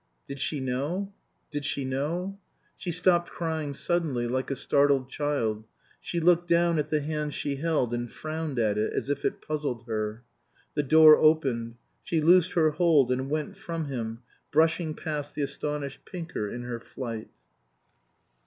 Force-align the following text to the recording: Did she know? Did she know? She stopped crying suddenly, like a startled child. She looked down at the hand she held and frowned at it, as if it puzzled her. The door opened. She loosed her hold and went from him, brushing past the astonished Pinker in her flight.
Did 0.27 0.39
she 0.39 0.59
know? 0.59 1.13
Did 1.51 1.63
she 1.63 1.85
know? 1.85 2.39
She 2.75 2.91
stopped 2.91 3.29
crying 3.29 3.75
suddenly, 3.75 4.27
like 4.27 4.49
a 4.49 4.55
startled 4.55 5.11
child. 5.11 5.63
She 5.99 6.19
looked 6.19 6.47
down 6.47 6.79
at 6.79 6.89
the 6.89 7.01
hand 7.01 7.35
she 7.35 7.57
held 7.57 7.93
and 7.93 8.11
frowned 8.11 8.57
at 8.57 8.79
it, 8.79 8.93
as 8.93 9.11
if 9.11 9.23
it 9.23 9.43
puzzled 9.43 9.85
her. 9.85 10.23
The 10.73 10.81
door 10.81 11.17
opened. 11.17 11.75
She 12.01 12.19
loosed 12.19 12.53
her 12.53 12.71
hold 12.71 13.11
and 13.11 13.29
went 13.29 13.55
from 13.55 13.89
him, 13.89 14.23
brushing 14.51 14.95
past 14.95 15.35
the 15.35 15.43
astonished 15.43 16.03
Pinker 16.03 16.49
in 16.49 16.63
her 16.63 16.79
flight. 16.79 17.29